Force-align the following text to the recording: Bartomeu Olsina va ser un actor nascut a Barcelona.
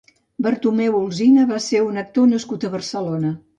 Bartomeu 0.45 0.97
Olsina 1.01 1.45
va 1.53 1.61
ser 1.67 1.83
un 1.91 2.03
actor 2.05 2.29
nascut 2.35 2.69
a 2.71 2.75
Barcelona. 2.79 3.37